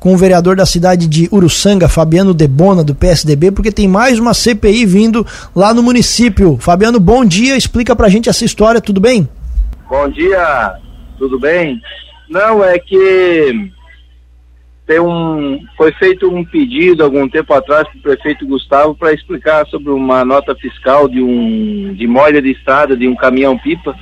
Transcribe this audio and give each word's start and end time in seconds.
com 0.00 0.14
o 0.14 0.16
vereador 0.16 0.54
da 0.54 0.64
cidade 0.64 1.08
de 1.08 1.28
Uruçanga, 1.32 1.88
Fabiano 1.88 2.32
Debona, 2.32 2.84
do 2.84 2.94
PSDB, 2.94 3.50
porque 3.50 3.72
tem 3.72 3.88
mais 3.88 4.16
uma 4.20 4.32
CPI 4.32 4.86
vindo 4.86 5.26
lá 5.56 5.74
no 5.74 5.82
município. 5.82 6.56
Fabiano, 6.56 7.00
bom 7.00 7.24
dia, 7.24 7.56
explica 7.56 7.96
pra 7.96 8.08
gente 8.08 8.28
essa 8.28 8.44
história, 8.44 8.80
tudo 8.80 9.00
bem? 9.00 9.28
Bom 9.90 10.08
dia, 10.08 10.74
tudo 11.18 11.40
bem? 11.40 11.80
Não, 12.30 12.62
é 12.62 12.78
que 12.78 13.72
tem 14.86 15.00
um, 15.00 15.58
foi 15.76 15.90
feito 15.94 16.32
um 16.32 16.44
pedido 16.44 17.02
algum 17.02 17.28
tempo 17.28 17.52
atrás 17.52 17.88
para 17.88 17.98
o 17.98 18.02
prefeito 18.02 18.46
Gustavo 18.46 18.94
para 18.94 19.12
explicar 19.12 19.66
sobre 19.66 19.90
uma 19.90 20.24
nota 20.24 20.54
fiscal 20.54 21.08
de 21.08 21.20
um 21.20 21.92
de 21.92 22.06
molha 22.06 22.40
de 22.40 22.52
estrada 22.52 22.96
de 22.96 23.08
um 23.08 23.16
caminhão-pipa, 23.16 23.96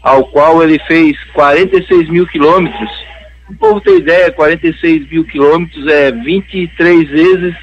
ao 0.00 0.24
qual 0.24 0.62
ele 0.62 0.78
fez 0.86 1.16
46 1.34 2.10
mil 2.10 2.28
quilômetros 2.28 3.12
o 3.52 3.56
povo 3.56 3.80
tem 3.80 3.98
ideia, 3.98 4.32
46 4.32 5.10
mil 5.10 5.24
quilômetros 5.24 5.86
é 5.86 6.10
23 6.10 7.08
vezes 7.08 7.54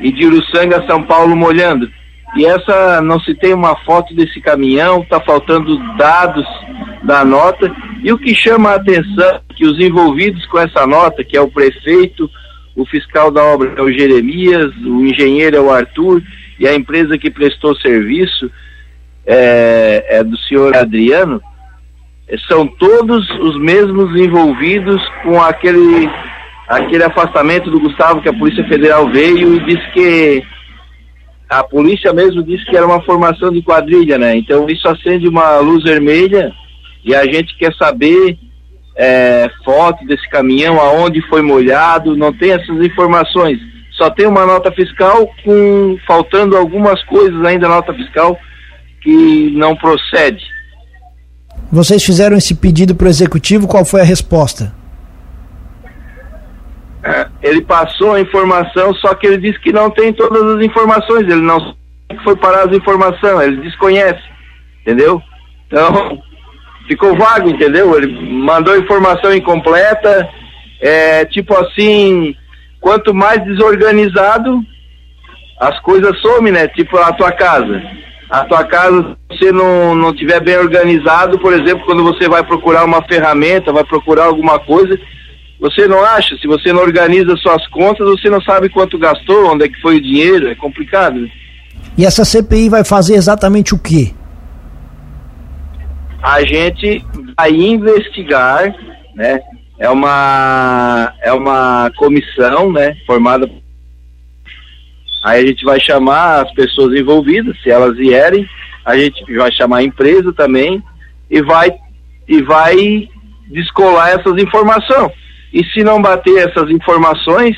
e 0.00 0.10
de 0.10 0.26
Uruçanga 0.26 0.78
a 0.78 0.86
São 0.86 1.02
Paulo 1.02 1.36
molhando. 1.36 1.90
E 2.36 2.46
essa 2.46 3.00
não 3.00 3.18
se 3.20 3.34
tem 3.34 3.52
uma 3.52 3.76
foto 3.84 4.14
desse 4.14 4.40
caminhão, 4.40 5.02
está 5.02 5.20
faltando 5.20 5.78
dados 5.96 6.46
da 7.02 7.24
nota. 7.24 7.74
E 8.02 8.12
o 8.12 8.18
que 8.18 8.34
chama 8.34 8.70
a 8.70 8.76
atenção 8.76 9.26
é 9.26 9.40
que 9.54 9.66
os 9.66 9.78
envolvidos 9.78 10.44
com 10.46 10.58
essa 10.58 10.86
nota, 10.86 11.24
que 11.24 11.36
é 11.36 11.40
o 11.40 11.50
prefeito, 11.50 12.30
o 12.76 12.86
fiscal 12.86 13.30
da 13.30 13.42
obra 13.42 13.74
é 13.76 13.82
o 13.82 13.92
Jeremias, 13.92 14.74
o 14.76 15.04
engenheiro 15.04 15.56
é 15.56 15.60
o 15.60 15.70
Arthur 15.70 16.22
e 16.58 16.66
a 16.66 16.74
empresa 16.74 17.18
que 17.18 17.30
prestou 17.30 17.74
serviço 17.76 18.50
é, 19.26 20.06
é 20.08 20.24
do 20.24 20.36
senhor 20.38 20.74
Adriano, 20.76 21.42
são 22.46 22.66
todos 22.66 23.28
os 23.40 23.58
mesmos 23.58 24.14
envolvidos 24.20 25.02
com 25.22 25.40
aquele 25.40 26.10
aquele 26.68 27.02
afastamento 27.02 27.70
do 27.70 27.80
Gustavo 27.80 28.20
que 28.20 28.28
a 28.28 28.34
Polícia 28.34 28.62
Federal 28.68 29.08
veio 29.08 29.54
e 29.54 29.64
disse 29.64 29.90
que 29.92 30.44
a 31.48 31.64
polícia 31.64 32.12
mesmo 32.12 32.42
disse 32.42 32.64
que 32.66 32.76
era 32.76 32.86
uma 32.86 33.00
formação 33.02 33.50
de 33.50 33.62
quadrilha, 33.62 34.18
né? 34.18 34.36
Então 34.36 34.68
isso 34.68 34.86
acende 34.86 35.26
uma 35.26 35.58
luz 35.60 35.82
vermelha 35.82 36.52
e 37.02 37.14
a 37.14 37.24
gente 37.24 37.56
quer 37.56 37.72
saber 37.74 38.38
é, 38.94 39.48
foto 39.64 40.04
desse 40.04 40.28
caminhão, 40.28 40.78
aonde 40.78 41.22
foi 41.28 41.40
molhado, 41.40 42.16
não 42.16 42.32
tem 42.32 42.50
essas 42.50 42.84
informações. 42.84 43.58
Só 43.92 44.10
tem 44.10 44.26
uma 44.26 44.44
nota 44.44 44.70
fiscal 44.72 45.32
com 45.42 45.96
faltando 46.06 46.56
algumas 46.56 47.02
coisas 47.04 47.42
ainda 47.46 47.66
nota 47.66 47.94
fiscal 47.94 48.38
que 49.00 49.50
não 49.54 49.74
procede. 49.74 50.44
Vocês 51.70 52.02
fizeram 52.02 52.36
esse 52.36 52.54
pedido 52.54 52.94
para 52.94 53.06
o 53.06 53.10
executivo, 53.10 53.68
qual 53.68 53.84
foi 53.84 54.00
a 54.00 54.04
resposta? 54.04 54.72
É, 57.02 57.26
ele 57.42 57.60
passou 57.62 58.14
a 58.14 58.20
informação, 58.20 58.94
só 58.94 59.14
que 59.14 59.26
ele 59.26 59.38
disse 59.38 59.60
que 59.60 59.72
não 59.72 59.90
tem 59.90 60.12
todas 60.12 60.42
as 60.56 60.64
informações, 60.64 61.22
ele 61.22 61.42
não 61.42 61.76
foi 62.24 62.36
parar 62.36 62.68
as 62.68 62.76
informações, 62.76 63.48
ele 63.48 63.60
desconhece, 63.60 64.22
entendeu? 64.80 65.22
Então, 65.66 66.22
ficou 66.86 67.14
vago, 67.16 67.50
entendeu? 67.50 67.96
Ele 67.96 68.32
mandou 68.32 68.76
informação 68.76 69.34
incompleta, 69.34 70.28
é, 70.80 71.26
tipo 71.26 71.54
assim, 71.54 72.34
quanto 72.80 73.14
mais 73.14 73.44
desorganizado, 73.44 74.60
as 75.60 75.78
coisas 75.80 76.18
somem, 76.20 76.52
né? 76.52 76.66
Tipo 76.68 76.96
a 76.98 77.12
tua 77.12 77.32
casa 77.32 77.82
a 78.30 78.44
tua 78.44 78.64
casa, 78.64 79.16
se 79.32 79.38
você 79.38 79.52
não, 79.52 79.94
não 79.94 80.14
tiver 80.14 80.40
bem 80.40 80.56
organizado, 80.56 81.38
por 81.38 81.52
exemplo, 81.52 81.84
quando 81.86 82.02
você 82.04 82.28
vai 82.28 82.44
procurar 82.44 82.84
uma 82.84 83.02
ferramenta, 83.02 83.72
vai 83.72 83.84
procurar 83.84 84.24
alguma 84.26 84.58
coisa, 84.58 84.98
você 85.58 85.88
não 85.88 86.04
acha, 86.04 86.36
se 86.36 86.46
você 86.46 86.72
não 86.72 86.82
organiza 86.82 87.36
suas 87.36 87.66
contas, 87.68 88.06
você 88.06 88.28
não 88.28 88.40
sabe 88.42 88.68
quanto 88.68 88.98
gastou, 88.98 89.52
onde 89.52 89.64
é 89.64 89.68
que 89.68 89.80
foi 89.80 89.96
o 89.96 90.02
dinheiro, 90.02 90.48
é 90.48 90.54
complicado. 90.54 91.28
E 91.96 92.04
essa 92.04 92.24
CPI 92.24 92.68
vai 92.68 92.84
fazer 92.84 93.14
exatamente 93.14 93.74
o 93.74 93.78
quê? 93.78 94.12
A 96.22 96.40
gente 96.40 97.04
vai 97.36 97.50
investigar, 97.50 98.74
né? 99.14 99.40
É 99.78 99.88
uma 99.88 101.14
é 101.22 101.32
uma 101.32 101.90
comissão, 101.96 102.72
né, 102.72 102.96
formada 103.06 103.48
Aí 105.28 105.44
a 105.44 105.46
gente 105.46 105.62
vai 105.62 105.78
chamar 105.78 106.46
as 106.46 106.52
pessoas 106.52 106.98
envolvidas, 106.98 107.54
se 107.62 107.70
elas 107.70 107.94
vierem, 107.96 108.48
a 108.82 108.96
gente 108.96 109.22
vai 109.36 109.52
chamar 109.52 109.78
a 109.78 109.82
empresa 109.82 110.32
também 110.32 110.82
e 111.30 111.42
vai 111.42 111.70
e 112.26 112.42
vai 112.42 113.08
descolar 113.50 114.08
essas 114.08 114.42
informações. 114.42 115.12
E 115.52 115.62
se 115.64 115.84
não 115.84 116.00
bater 116.00 116.48
essas 116.48 116.70
informações, 116.70 117.56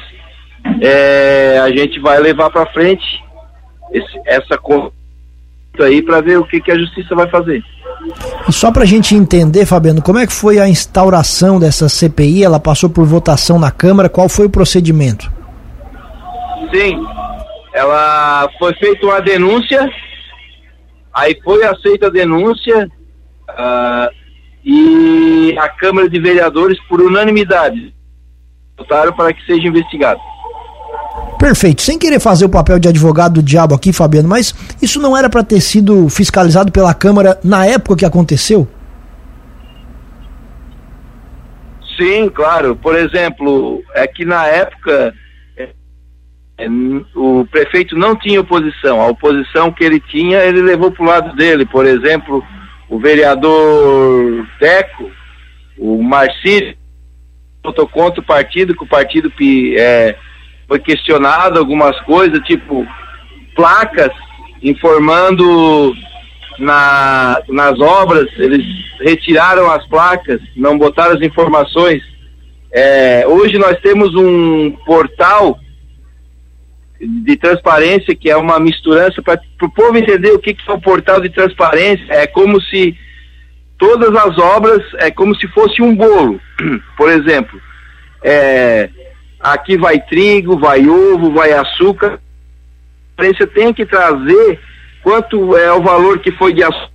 é, 0.80 1.60
a 1.62 1.68
gente 1.70 2.00
vai 2.00 2.18
levar 2.18 2.50
para 2.50 2.66
frente 2.66 3.04
esse, 3.92 4.20
essa 4.26 4.58
conta 4.58 4.92
aí 5.78 6.02
para 6.02 6.20
ver 6.20 6.38
o 6.38 6.44
que, 6.44 6.60
que 6.60 6.72
a 6.72 6.78
justiça 6.78 7.14
vai 7.14 7.28
fazer. 7.28 7.62
E 8.48 8.52
só 8.52 8.72
para 8.72 8.82
a 8.82 8.86
gente 8.86 9.14
entender, 9.14 9.64
Fabiano, 9.64 10.02
como 10.02 10.18
é 10.18 10.26
que 10.26 10.32
foi 10.32 10.58
a 10.58 10.68
instauração 10.68 11.60
dessa 11.60 11.88
CPI? 11.88 12.42
Ela 12.42 12.58
passou 12.58 12.90
por 12.90 13.04
votação 13.06 13.58
na 13.58 13.70
Câmara, 13.70 14.08
qual 14.08 14.28
foi 14.28 14.46
o 14.46 14.50
procedimento? 14.50 15.30
Sim, 16.72 17.04
ela 17.72 18.48
foi 18.58 18.74
feita 18.74 19.06
uma 19.06 19.20
denúncia, 19.20 19.90
aí 21.12 21.38
foi 21.42 21.64
aceita 21.64 22.06
a 22.06 22.10
denúncia 22.10 22.88
uh, 23.48 24.14
e 24.64 25.56
a 25.58 25.68
Câmara 25.68 26.08
de 26.08 26.18
Vereadores, 26.18 26.78
por 26.88 27.00
unanimidade, 27.00 27.94
votaram 28.76 29.12
para 29.12 29.32
que 29.32 29.44
seja 29.46 29.66
investigado. 29.66 30.20
Perfeito. 31.38 31.80
Sem 31.80 31.98
querer 31.98 32.20
fazer 32.20 32.44
o 32.44 32.50
papel 32.50 32.78
de 32.78 32.88
advogado 32.88 33.34
do 33.34 33.42
diabo 33.42 33.74
aqui, 33.74 33.92
Fabiano, 33.92 34.28
mas 34.28 34.54
isso 34.82 35.00
não 35.00 35.16
era 35.16 35.30
para 35.30 35.42
ter 35.42 35.60
sido 35.60 36.08
fiscalizado 36.10 36.70
pela 36.70 36.92
Câmara 36.92 37.38
na 37.42 37.66
época 37.66 37.96
que 37.96 38.04
aconteceu? 38.04 38.68
Sim, 41.96 42.28
claro. 42.28 42.76
Por 42.76 42.94
exemplo, 42.94 43.82
é 43.94 44.06
que 44.06 44.24
na 44.24 44.46
época 44.46 45.14
o 47.14 47.46
prefeito 47.50 47.96
não 47.96 48.16
tinha 48.16 48.40
oposição. 48.40 49.00
A 49.00 49.08
oposição 49.08 49.72
que 49.72 49.84
ele 49.84 50.00
tinha, 50.00 50.38
ele 50.38 50.62
levou 50.62 50.90
para 50.90 51.02
o 51.02 51.06
lado 51.06 51.36
dele. 51.36 51.64
Por 51.64 51.86
exemplo, 51.86 52.44
o 52.88 52.98
vereador 52.98 54.46
Teco, 54.58 55.10
o 55.78 56.02
Marcílio, 56.02 56.76
votou 57.62 57.86
contra 57.86 58.20
o 58.20 58.24
partido, 58.24 58.74
que 58.74 58.84
o 58.84 58.88
partido 58.88 59.32
é, 59.76 60.16
foi 60.66 60.78
questionado 60.78 61.58
algumas 61.58 61.98
coisas, 62.00 62.40
tipo 62.40 62.86
placas 63.54 64.12
informando 64.62 65.94
na, 66.58 67.42
nas 67.48 67.80
obras, 67.80 68.26
eles 68.36 68.64
retiraram 69.00 69.70
as 69.70 69.86
placas, 69.86 70.40
não 70.56 70.78
botaram 70.78 71.14
as 71.14 71.22
informações. 71.22 72.02
É, 72.72 73.24
hoje 73.26 73.58
nós 73.58 73.78
temos 73.80 74.14
um 74.14 74.70
portal 74.84 75.58
de 77.00 77.36
transparência, 77.36 78.14
que 78.14 78.30
é 78.30 78.36
uma 78.36 78.60
misturança 78.60 79.22
para 79.22 79.40
o 79.62 79.70
povo 79.70 79.96
entender 79.96 80.32
o 80.32 80.38
que, 80.38 80.52
que 80.52 80.70
é 80.70 80.74
o 80.74 80.80
portal 80.80 81.20
de 81.20 81.30
transparência. 81.30 82.06
É 82.10 82.26
como 82.26 82.60
se 82.60 82.96
todas 83.78 84.14
as 84.14 84.38
obras, 84.38 84.82
é 84.98 85.10
como 85.10 85.34
se 85.34 85.48
fosse 85.48 85.80
um 85.80 85.96
bolo. 85.96 86.38
Por 86.96 87.10
exemplo, 87.10 87.58
é, 88.22 88.90
aqui 89.40 89.78
vai 89.78 89.98
trigo, 89.98 90.58
vai 90.58 90.86
ovo, 90.86 91.32
vai 91.32 91.52
açúcar. 91.52 92.20
A 93.16 93.22
transparência 93.22 93.46
tem 93.46 93.72
que 93.72 93.86
trazer 93.86 94.60
quanto 95.02 95.56
é 95.56 95.72
o 95.72 95.82
valor 95.82 96.18
que 96.18 96.30
foi 96.32 96.52
de 96.52 96.62
açúcar, 96.62 96.90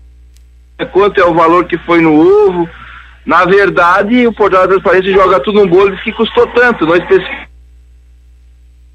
quanto 0.91 1.19
é 1.19 1.25
o 1.25 1.33
valor 1.33 1.65
que 1.65 1.77
foi 1.79 1.99
no 1.99 2.13
ovo. 2.13 2.69
Na 3.25 3.43
verdade, 3.43 4.27
o 4.27 4.33
portal 4.33 4.67
de 4.67 4.73
transparência 4.73 5.11
joga 5.11 5.39
tudo 5.39 5.61
no 5.61 5.67
bolo 5.67 5.89
e 5.89 5.95
diz 5.95 6.03
que 6.03 6.11
custou 6.11 6.45
tanto, 6.47 6.85
não 6.85 6.95
especifica 6.95 7.44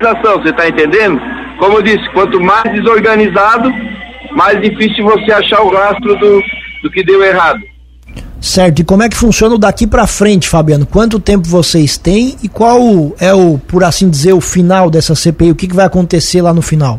você 0.01 0.49
está 0.49 0.69
entendendo? 0.69 1.21
Como 1.59 1.79
eu 1.79 1.83
disse, 1.83 2.11
quanto 2.13 2.41
mais 2.41 2.65
desorganizado, 2.73 3.71
mais 4.33 4.61
difícil 4.61 5.05
você 5.05 5.31
achar 5.33 5.61
o 5.63 5.71
rastro 5.71 6.17
do, 6.17 6.43
do 6.83 6.91
que 6.91 7.05
deu 7.05 7.23
errado. 7.23 7.61
Certo, 8.41 8.81
e 8.81 8.85
como 8.85 9.03
é 9.03 9.09
que 9.09 9.17
funciona 9.17 9.59
daqui 9.59 9.87
para 9.87 10.07
frente, 10.07 10.49
Fabiano? 10.49 10.87
Quanto 10.87 11.21
tempo 11.21 11.47
vocês 11.47 11.99
têm 11.99 12.37
e 12.43 12.49
qual 12.49 13.15
é 13.21 13.35
o, 13.35 13.59
por 13.59 13.85
assim 13.85 14.09
dizer, 14.09 14.33
o 14.33 14.41
final 14.41 14.89
dessa 14.89 15.15
CPI? 15.15 15.51
O 15.51 15.55
que, 15.55 15.69
que 15.69 15.77
vai 15.77 15.85
acontecer 15.85 16.41
lá 16.41 16.55
no 16.55 16.63
final? 16.63 16.99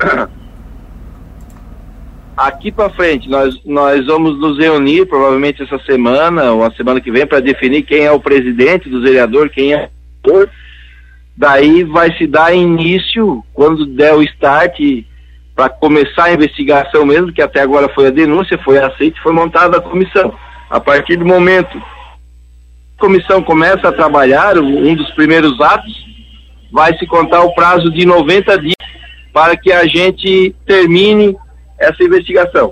Aqui 2.34 2.72
para 2.72 2.88
frente, 2.88 3.28
nós, 3.28 3.54
nós 3.66 4.06
vamos 4.06 4.40
nos 4.40 4.58
reunir 4.58 5.04
provavelmente 5.04 5.62
essa 5.62 5.78
semana 5.80 6.52
ou 6.52 6.64
a 6.64 6.70
semana 6.70 6.98
que 6.98 7.10
vem 7.10 7.26
para 7.26 7.40
definir 7.40 7.82
quem 7.82 8.06
é 8.06 8.10
o 8.10 8.18
presidente 8.18 8.88
do 8.88 9.02
vereador, 9.02 9.50
quem 9.50 9.74
é 9.74 9.90
o 10.26 10.46
Daí 11.40 11.84
vai 11.84 12.14
se 12.18 12.26
dar 12.26 12.54
início, 12.54 13.42
quando 13.54 13.86
der 13.86 14.14
o 14.14 14.22
start, 14.22 14.78
para 15.56 15.70
começar 15.70 16.24
a 16.24 16.34
investigação 16.34 17.06
mesmo, 17.06 17.32
que 17.32 17.40
até 17.40 17.62
agora 17.62 17.88
foi 17.94 18.08
a 18.08 18.10
denúncia, 18.10 18.60
foi 18.62 18.76
aceita, 18.76 19.18
foi 19.22 19.32
montada 19.32 19.78
a 19.78 19.80
comissão. 19.80 20.34
A 20.68 20.78
partir 20.78 21.16
do 21.16 21.24
momento 21.24 21.80
comissão 22.98 23.42
começa 23.42 23.88
a 23.88 23.92
trabalhar, 23.92 24.58
um 24.58 24.94
dos 24.94 25.10
primeiros 25.12 25.58
atos, 25.62 25.90
vai 26.70 26.94
se 26.98 27.06
contar 27.06 27.40
o 27.40 27.54
prazo 27.54 27.90
de 27.90 28.04
90 28.04 28.58
dias 28.58 28.74
para 29.32 29.56
que 29.56 29.72
a 29.72 29.86
gente 29.86 30.54
termine 30.66 31.34
essa 31.78 32.04
investigação. 32.04 32.70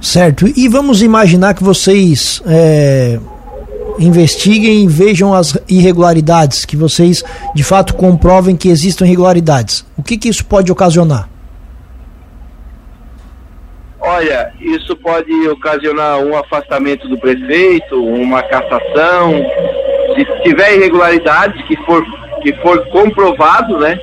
Certo. 0.00 0.46
E 0.56 0.68
vamos 0.68 1.02
imaginar 1.02 1.54
que 1.54 1.64
vocês 1.64 2.40
é, 2.46 3.18
investiguem 3.98 4.84
e 4.84 4.88
vejam 4.88 5.32
as 5.32 5.58
irregularidades, 5.68 6.64
que 6.64 6.76
vocês 6.76 7.22
de 7.54 7.62
fato 7.62 7.94
comprovem 7.94 8.56
que 8.56 8.68
existam 8.68 9.04
irregularidades. 9.04 9.86
O 9.96 10.02
que, 10.02 10.16
que 10.16 10.28
isso 10.28 10.44
pode 10.44 10.70
ocasionar? 10.70 11.28
Olha, 14.00 14.52
isso 14.60 14.94
pode 14.96 15.32
ocasionar 15.48 16.18
um 16.18 16.36
afastamento 16.36 17.08
do 17.08 17.18
prefeito, 17.18 18.04
uma 18.04 18.42
cassação. 18.42 19.32
Se 20.14 20.42
tiver 20.42 20.76
irregularidades 20.76 21.66
que 21.66 21.74
for, 21.86 22.04
que 22.42 22.52
for 22.56 22.86
comprovado, 22.88 23.78
né? 23.78 23.98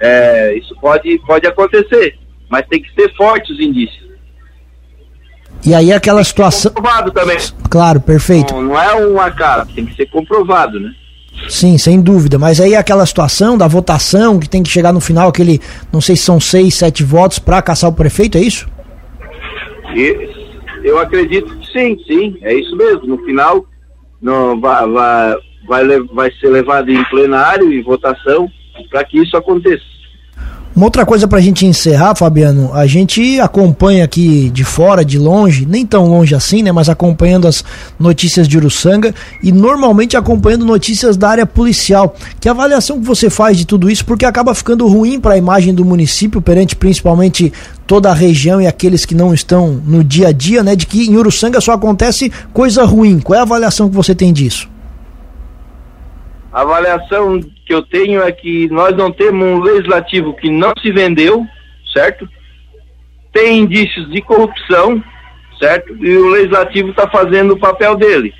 É, 0.00 0.54
isso 0.56 0.74
pode, 0.80 1.16
pode 1.20 1.46
acontecer. 1.46 2.18
Mas 2.50 2.66
tem 2.66 2.82
que 2.82 2.92
ser 2.92 3.14
fortes 3.14 3.50
os 3.50 3.60
indícios. 3.60 4.05
E 5.64 5.74
aí 5.74 5.92
aquela 5.92 6.22
situação. 6.22 6.72
Comprovado 6.72 7.10
também. 7.10 7.38
Claro, 7.68 8.00
perfeito. 8.00 8.54
Não, 8.54 8.62
não 8.62 8.80
é 8.80 8.94
uma 8.94 9.30
cara, 9.30 9.66
tem 9.66 9.84
que 9.84 9.94
ser 9.94 10.06
comprovado, 10.06 10.78
né? 10.78 10.92
Sim, 11.48 11.76
sem 11.78 12.00
dúvida. 12.00 12.38
Mas 12.38 12.60
aí 12.60 12.74
aquela 12.74 13.04
situação 13.04 13.58
da 13.58 13.68
votação 13.68 14.38
que 14.38 14.48
tem 14.48 14.62
que 14.62 14.70
chegar 14.70 14.92
no 14.92 15.00
final 15.00 15.28
aquele, 15.28 15.60
não 15.92 16.00
sei 16.00 16.16
se 16.16 16.22
são 16.22 16.40
seis, 16.40 16.74
sete 16.74 17.04
votos 17.04 17.38
para 17.38 17.60
caçar 17.62 17.90
o 17.90 17.92
prefeito, 17.92 18.38
é 18.38 18.40
isso? 18.40 18.66
Eu 20.82 20.98
acredito 20.98 21.56
que 21.56 21.66
sim, 21.72 21.96
sim, 22.06 22.36
é 22.42 22.54
isso 22.54 22.76
mesmo. 22.76 23.06
No 23.06 23.18
final, 23.24 23.66
não, 24.20 24.60
vai, 24.60 24.86
vai, 24.88 25.36
vai, 25.66 26.00
vai 26.12 26.30
ser 26.32 26.48
levado 26.48 26.90
em 26.90 27.02
plenário 27.04 27.72
e 27.72 27.82
votação 27.82 28.50
para 28.90 29.04
que 29.04 29.18
isso 29.18 29.36
aconteça. 29.36 29.84
Uma 30.76 30.84
outra 30.84 31.06
coisa 31.06 31.26
para 31.26 31.38
a 31.38 31.40
gente 31.40 31.64
encerrar, 31.64 32.14
Fabiano, 32.14 32.70
a 32.74 32.86
gente 32.86 33.40
acompanha 33.40 34.04
aqui 34.04 34.50
de 34.50 34.62
fora, 34.62 35.02
de 35.02 35.18
longe, 35.18 35.64
nem 35.64 35.86
tão 35.86 36.06
longe 36.06 36.34
assim, 36.34 36.62
né? 36.62 36.70
Mas 36.70 36.90
acompanhando 36.90 37.48
as 37.48 37.64
notícias 37.98 38.46
de 38.46 38.58
Uruçanga 38.58 39.14
e 39.42 39.50
normalmente 39.50 40.18
acompanhando 40.18 40.66
notícias 40.66 41.16
da 41.16 41.30
área 41.30 41.46
policial. 41.46 42.14
Que 42.38 42.46
avaliação 42.46 43.00
que 43.00 43.06
você 43.06 43.30
faz 43.30 43.56
de 43.56 43.66
tudo 43.66 43.88
isso? 43.88 44.04
Porque 44.04 44.26
acaba 44.26 44.54
ficando 44.54 44.86
ruim 44.86 45.18
para 45.18 45.32
a 45.32 45.38
imagem 45.38 45.74
do 45.74 45.82
município, 45.82 46.42
perante 46.42 46.76
principalmente 46.76 47.50
toda 47.86 48.10
a 48.10 48.14
região 48.14 48.60
e 48.60 48.66
aqueles 48.66 49.06
que 49.06 49.14
não 49.14 49.32
estão 49.32 49.80
no 49.82 50.04
dia 50.04 50.28
a 50.28 50.32
dia, 50.32 50.62
né? 50.62 50.76
De 50.76 50.86
que 50.86 51.08
em 51.08 51.16
Uruçanga 51.16 51.58
só 51.58 51.72
acontece 51.72 52.30
coisa 52.52 52.84
ruim. 52.84 53.18
Qual 53.18 53.34
é 53.34 53.40
a 53.40 53.44
avaliação 53.44 53.88
que 53.88 53.96
você 53.96 54.14
tem 54.14 54.30
disso? 54.30 54.68
A 56.52 56.60
avaliação 56.60 57.40
que 57.66 57.74
eu 57.74 57.82
tenho 57.82 58.22
é 58.22 58.30
que 58.30 58.68
nós 58.70 58.96
não 58.96 59.10
temos 59.10 59.44
um 59.44 59.60
legislativo 59.60 60.32
que 60.34 60.48
não 60.48 60.72
se 60.80 60.92
vendeu, 60.92 61.44
certo? 61.92 62.28
Tem 63.32 63.58
indícios 63.58 64.08
de 64.08 64.22
corrupção, 64.22 65.02
certo? 65.58 65.92
E 66.00 66.16
o 66.16 66.28
legislativo 66.28 66.90
está 66.90 67.08
fazendo 67.10 67.54
o 67.54 67.58
papel 67.58 67.96
dele. 67.96 68.32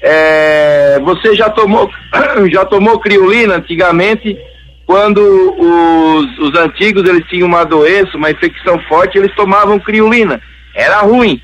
É, 0.00 1.00
você 1.00 1.34
já 1.34 1.50
tomou, 1.50 1.90
já 2.52 2.64
tomou 2.64 3.00
criolina 3.00 3.56
antigamente, 3.56 4.38
quando 4.86 5.20
os, 5.20 6.38
os 6.38 6.58
antigos 6.58 7.06
eles 7.08 7.26
tinham 7.28 7.48
uma 7.48 7.64
doença, 7.64 8.16
uma 8.16 8.30
infecção 8.30 8.78
forte, 8.82 9.18
eles 9.18 9.34
tomavam 9.34 9.80
criolina. 9.80 10.40
Era 10.72 11.00
ruim, 11.00 11.42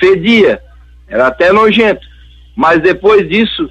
fedia, 0.00 0.60
era 1.08 1.28
até 1.28 1.52
nojento. 1.52 2.04
Mas 2.56 2.80
depois 2.80 3.28
disso, 3.28 3.70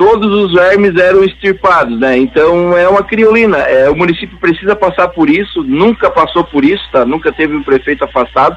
todos 0.00 0.32
os 0.32 0.54
vermes 0.54 0.96
eram 0.96 1.22
extirpados, 1.22 2.00
né? 2.00 2.16
Então 2.16 2.74
é 2.74 2.88
uma 2.88 3.02
criolina. 3.02 3.58
É, 3.58 3.90
o 3.90 3.94
município 3.94 4.38
precisa 4.38 4.74
passar 4.74 5.08
por 5.08 5.28
isso, 5.28 5.62
nunca 5.62 6.10
passou 6.10 6.42
por 6.42 6.64
isso, 6.64 6.82
tá? 6.90 7.04
Nunca 7.04 7.30
teve 7.30 7.54
um 7.54 7.62
prefeito 7.62 8.02
afastado, 8.02 8.56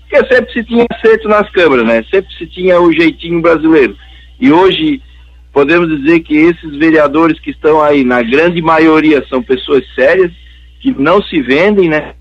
porque 0.00 0.34
sempre 0.34 0.52
se 0.52 0.64
tinha 0.64 0.84
acerto 0.90 1.28
nas 1.28 1.48
câmaras, 1.50 1.86
né? 1.86 2.04
Sempre 2.10 2.34
se 2.34 2.44
tinha 2.44 2.80
o 2.80 2.92
jeitinho 2.92 3.40
brasileiro. 3.40 3.96
E 4.40 4.50
hoje 4.50 5.00
podemos 5.52 5.96
dizer 5.96 6.18
que 6.20 6.36
esses 6.36 6.76
vereadores 6.76 7.38
que 7.38 7.52
estão 7.52 7.80
aí, 7.80 8.02
na 8.02 8.20
grande 8.20 8.60
maioria, 8.60 9.24
são 9.28 9.40
pessoas 9.40 9.84
sérias, 9.94 10.32
que 10.80 10.90
não 10.90 11.22
se 11.22 11.40
vendem, 11.40 11.88
né? 11.88 12.14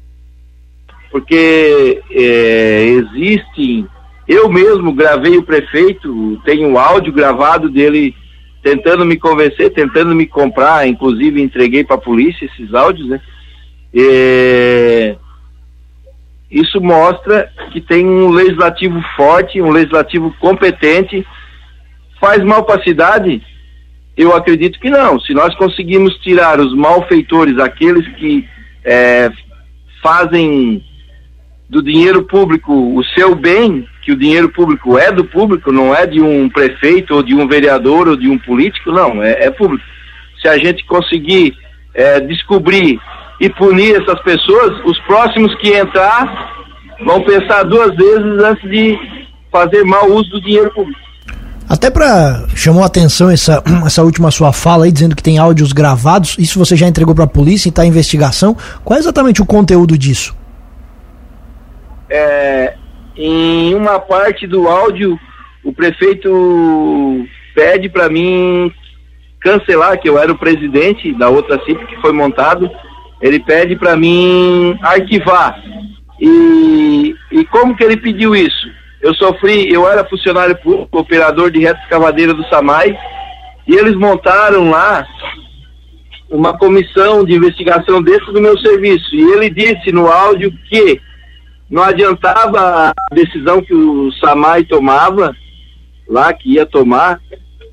Porque 1.09 2.03
é, 2.11 2.83
existem. 2.83 3.87
Eu 4.27 4.47
mesmo 4.47 4.93
gravei 4.93 5.37
o 5.37 5.43
prefeito, 5.43 6.39
tenho 6.45 6.77
áudio 6.77 7.11
gravado 7.11 7.67
dele 7.67 8.13
tentando 8.61 9.05
me 9.05 9.17
convencer, 9.17 9.71
tentando 9.71 10.13
me 10.13 10.25
comprar, 10.25 10.87
inclusive 10.87 11.41
entreguei 11.41 11.83
para 11.83 11.95
a 11.95 12.01
polícia 12.01 12.45
esses 12.45 12.73
áudios, 12.73 13.07
né? 13.07 13.21
E... 13.93 15.15
Isso 16.49 16.81
mostra 16.81 17.51
que 17.71 17.79
tem 17.79 18.05
um 18.05 18.29
legislativo 18.29 18.99
forte, 19.15 19.61
um 19.61 19.69
legislativo 19.69 20.33
competente. 20.39 21.25
Faz 22.19 22.43
mal 22.43 22.63
para 22.63 22.81
a 22.81 22.83
cidade? 22.83 23.41
Eu 24.17 24.35
acredito 24.35 24.79
que 24.79 24.89
não. 24.89 25.19
Se 25.19 25.33
nós 25.33 25.55
conseguirmos 25.55 26.15
tirar 26.17 26.59
os 26.59 26.75
malfeitores, 26.75 27.59
aqueles 27.59 28.07
que 28.15 28.47
é, 28.83 29.31
fazem 30.01 30.83
do 31.69 31.83
dinheiro 31.83 32.23
público 32.23 32.73
o 32.97 33.03
seu 33.15 33.35
bem, 33.35 33.87
que 34.09 34.13
o 34.13 34.17
dinheiro 34.17 34.49
público 34.49 34.97
é 34.97 35.11
do 35.11 35.23
público, 35.23 35.71
não 35.71 35.93
é 35.93 36.07
de 36.07 36.19
um 36.19 36.49
prefeito 36.49 37.13
ou 37.13 37.21
de 37.21 37.35
um 37.35 37.47
vereador 37.47 38.07
ou 38.07 38.15
de 38.15 38.27
um 38.27 38.39
político, 38.39 38.91
não, 38.91 39.21
é, 39.21 39.45
é 39.45 39.51
público. 39.51 39.83
Se 40.41 40.47
a 40.47 40.57
gente 40.57 40.83
conseguir 40.85 41.55
é, 41.93 42.19
descobrir 42.19 42.99
e 43.39 43.49
punir 43.49 44.01
essas 44.01 44.19
pessoas, 44.23 44.83
os 44.83 44.97
próximos 45.01 45.53
que 45.59 45.73
entrar 45.73 46.25
vão 47.05 47.21
pensar 47.21 47.63
duas 47.63 47.95
vezes 47.95 48.43
antes 48.43 48.67
de 48.67 48.97
fazer 49.51 49.83
mau 49.83 50.11
uso 50.11 50.31
do 50.31 50.41
dinheiro 50.41 50.73
público. 50.73 50.99
Até 51.67 51.91
para 51.91 52.47
chamou 52.55 52.81
a 52.81 52.87
atenção 52.87 53.29
essa, 53.29 53.63
essa 53.85 54.01
última 54.01 54.31
sua 54.31 54.51
fala 54.51 54.85
aí, 54.85 54.91
dizendo 54.91 55.15
que 55.15 55.21
tem 55.21 55.37
áudios 55.37 55.71
gravados. 55.71 56.35
Isso 56.39 56.57
você 56.57 56.75
já 56.75 56.87
entregou 56.87 57.13
para 57.13 57.25
a 57.25 57.27
polícia 57.27 57.67
e 57.67 57.69
está 57.69 57.85
em 57.85 57.89
investigação. 57.89 58.57
Qual 58.83 58.97
é 58.97 58.99
exatamente 58.99 59.39
o 59.39 59.45
conteúdo 59.45 59.95
disso? 59.95 60.35
É, 62.09 62.73
em 63.19 63.48
uma 63.79 63.99
parte 63.99 64.45
do 64.45 64.67
áudio, 64.67 65.19
o 65.63 65.71
prefeito 65.71 67.25
pede 67.55 67.89
para 67.89 68.09
mim 68.09 68.71
cancelar, 69.39 69.99
que 69.99 70.09
eu 70.09 70.19
era 70.19 70.31
o 70.31 70.37
presidente 70.37 71.13
da 71.13 71.29
outra 71.29 71.63
CIP 71.63 71.85
que 71.87 72.01
foi 72.01 72.11
montado, 72.11 72.69
ele 73.21 73.39
pede 73.39 73.75
para 73.75 73.95
mim 73.95 74.77
arquivar. 74.81 75.61
E, 76.19 77.15
e 77.31 77.45
como 77.45 77.75
que 77.75 77.83
ele 77.83 77.97
pediu 77.97 78.35
isso? 78.35 78.67
Eu 79.01 79.13
sofri, 79.15 79.71
eu 79.71 79.89
era 79.89 80.07
funcionário 80.07 80.57
público, 80.57 80.99
operador 80.99 81.49
de 81.49 81.59
reta 81.59 81.79
escavadeira 81.81 82.33
do 82.33 82.45
SAMAI, 82.49 82.97
e 83.65 83.75
eles 83.75 83.95
montaram 83.95 84.69
lá 84.69 85.07
uma 86.29 86.57
comissão 86.57 87.23
de 87.23 87.33
investigação 87.33 88.03
dentro 88.03 88.33
do 88.33 88.41
meu 88.41 88.57
serviço. 88.59 89.15
E 89.15 89.21
ele 89.31 89.49
disse 89.49 89.91
no 89.91 90.07
áudio 90.07 90.51
que 90.69 91.01
não 91.69 91.83
adiantava 91.83 92.89
a 92.89 92.93
decisão 93.13 93.61
que 93.61 93.73
o 93.73 94.11
Samai 94.13 94.63
tomava, 94.63 95.35
lá 96.07 96.33
que 96.33 96.53
ia 96.53 96.65
tomar, 96.65 97.19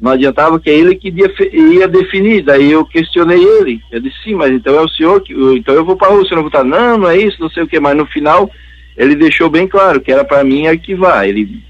não 0.01 0.13
adiantava 0.13 0.61
que 0.61 0.69
é 0.69 0.75
ele 0.75 0.95
que 0.95 1.09
ia, 1.53 1.89
definir. 1.89 2.43
Daí 2.43 2.71
eu 2.71 2.85
questionei 2.85 3.43
ele. 3.43 3.81
Eu 3.91 4.01
disse, 4.01 4.17
sim, 4.23 4.35
mas 4.35 4.51
então 4.51 4.75
é 4.75 4.83
o 4.83 4.89
senhor 4.89 5.21
que. 5.23 5.33
Então 5.57 5.75
eu 5.75 5.85
vou 5.85 5.97
para 5.97 6.09
a 6.09 6.11
Rússia, 6.11 6.35
não 6.35 6.43
vou 6.43 6.49
estar. 6.49 6.65
Não, 6.65 6.99
não 6.99 7.09
é 7.09 7.17
isso, 7.17 7.41
não 7.41 7.49
sei 7.49 7.63
o 7.63 7.67
que. 7.67 7.81
Mas 7.81 7.97
no 7.97 8.07
final 8.07 8.51
ele 8.97 9.15
deixou 9.15 9.49
bem 9.49 9.67
claro 9.67 10.01
que 10.01 10.13
era 10.13 10.25
para 10.25 10.45
mim 10.45 10.67
arquivar. 10.67 11.27
Ele, 11.27 11.63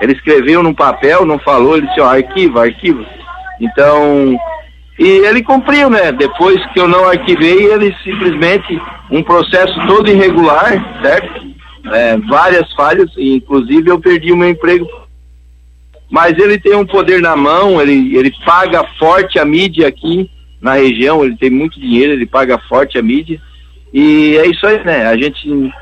ele 0.00 0.12
escreveu 0.12 0.62
num 0.62 0.74
papel, 0.74 1.24
não 1.24 1.38
falou, 1.38 1.76
ele 1.76 1.86
disse, 1.86 2.00
ó, 2.00 2.08
arquiva, 2.08 2.64
arquiva. 2.64 3.04
Então, 3.60 4.38
e 4.98 5.06
ele 5.06 5.42
cumpriu, 5.42 5.90
né? 5.90 6.12
Depois 6.12 6.64
que 6.72 6.80
eu 6.80 6.86
não 6.86 7.08
arquivei, 7.08 7.66
ele 7.66 7.94
simplesmente, 8.04 8.80
um 9.10 9.22
processo 9.22 9.74
todo 9.86 10.08
irregular, 10.08 11.00
certo? 11.02 11.43
É, 11.92 12.16
várias 12.16 12.72
falhas, 12.74 13.10
inclusive 13.16 13.90
eu 13.90 14.00
perdi 14.00 14.32
o 14.32 14.36
meu 14.36 14.48
emprego. 14.48 14.86
Mas 16.10 16.38
ele 16.38 16.58
tem 16.58 16.74
um 16.74 16.86
poder 16.86 17.20
na 17.20 17.34
mão, 17.34 17.80
ele, 17.80 18.16
ele 18.16 18.32
paga 18.44 18.84
forte 18.98 19.38
a 19.38 19.44
mídia 19.44 19.88
aqui 19.88 20.30
na 20.60 20.74
região, 20.74 21.24
ele 21.24 21.36
tem 21.36 21.50
muito 21.50 21.78
dinheiro, 21.78 22.12
ele 22.12 22.26
paga 22.26 22.58
forte 22.68 22.98
a 22.98 23.02
mídia. 23.02 23.40
E 23.92 24.36
é 24.36 24.46
isso 24.46 24.66
aí, 24.66 24.82
né? 24.84 25.06
A 25.06 25.16
gente 25.16 25.72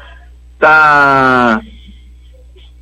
tá 0.59 1.61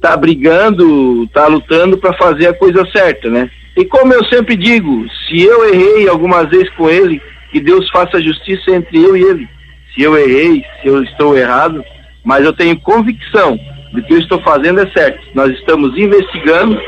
tá 0.00 0.16
brigando, 0.16 1.26
tá 1.28 1.46
lutando 1.46 1.98
para 1.98 2.14
fazer 2.14 2.46
a 2.46 2.54
coisa 2.54 2.86
certa, 2.90 3.28
né? 3.28 3.50
E 3.76 3.84
como 3.84 4.14
eu 4.14 4.24
sempre 4.26 4.56
digo, 4.56 5.04
se 5.28 5.42
eu 5.42 5.68
errei 5.72 6.08
algumas 6.08 6.48
vezes 6.48 6.70
com 6.70 6.88
ele, 6.88 7.20
que 7.50 7.60
Deus 7.60 7.88
faça 7.90 8.20
justiça 8.20 8.70
entre 8.70 8.98
eu 8.98 9.16
e 9.16 9.22
ele. 9.22 9.48
Se 9.94 10.02
eu 10.02 10.16
errei, 10.16 10.64
se 10.80 10.88
eu 10.88 11.02
estou 11.02 11.36
errado, 11.36 11.84
mas 12.24 12.44
eu 12.44 12.52
tenho 12.52 12.78
convicção 12.80 13.58
de 13.92 14.02
que 14.02 14.14
eu 14.14 14.18
estou 14.18 14.40
fazendo 14.42 14.80
é 14.80 14.90
certo. 14.90 15.20
Nós 15.34 15.50
estamos 15.52 15.96
investigando 15.96 16.78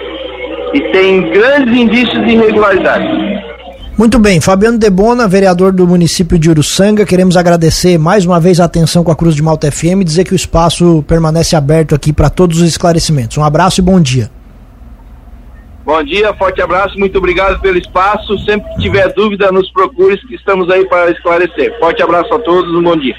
e 0.75 0.81
tem 0.93 1.31
grandes 1.31 1.75
indícios 1.77 2.25
de 2.25 2.33
irregularidade. 2.33 3.53
Muito 3.97 4.19
bem, 4.19 4.41
Fabiano 4.41 4.79
Debona, 4.79 5.29
vereador 5.29 5.71
do 5.71 5.87
município 5.87 6.39
de 6.39 6.49
Uruçanga, 6.49 7.05
queremos 7.05 7.37
agradecer 7.37 7.99
mais 7.99 8.25
uma 8.25 8.41
vez 8.41 8.59
a 8.59 8.65
atenção 8.65 9.05
com 9.05 9.13
a 9.13 9.17
Cruz 9.17 9.35
de 9.35 9.43
Malta 9.43 9.71
FM 9.71 10.01
e 10.01 10.05
dizer 10.05 10.25
que 10.25 10.33
o 10.33 10.37
espaço 10.37 11.05
permanece 11.07 11.55
aberto 11.55 11.95
aqui 11.95 12.13
para 12.13 12.31
todos 12.31 12.61
os 12.61 12.69
esclarecimentos. 12.69 13.37
Um 13.37 13.45
abraço 13.45 13.81
e 13.81 13.85
bom 13.85 14.01
dia. 14.01 14.31
Bom 15.85 16.03
dia, 16.05 16.33
forte 16.35 16.63
abraço, 16.63 16.99
muito 16.99 17.19
obrigado 17.19 17.61
pelo 17.61 17.77
espaço. 17.77 18.39
Sempre 18.45 18.73
que 18.75 18.83
tiver 18.83 19.13
dúvida, 19.13 19.53
nos 19.53 19.71
procure, 19.71 20.17
que 20.17 20.37
estamos 20.37 20.71
aí 20.71 20.87
para 20.89 21.11
esclarecer. 21.11 21.79
Forte 21.79 22.03
abraço 22.03 22.33
a 22.33 22.39
todos, 22.39 22.73
um 22.75 22.83
bom 22.83 22.97
dia. 22.97 23.17